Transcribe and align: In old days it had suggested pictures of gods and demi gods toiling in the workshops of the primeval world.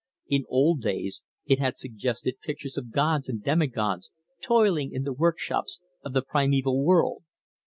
In 0.27 0.45
old 0.49 0.81
days 0.81 1.21
it 1.45 1.59
had 1.59 1.77
suggested 1.77 2.39
pictures 2.41 2.75
of 2.75 2.91
gods 2.91 3.29
and 3.29 3.43
demi 3.43 3.67
gods 3.67 4.09
toiling 4.41 4.91
in 4.91 5.03
the 5.03 5.13
workshops 5.13 5.77
of 6.03 6.13
the 6.13 6.23
primeval 6.23 6.83
world. 6.83 7.21